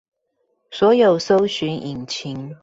[0.71, 2.55] 所有搜尋引擎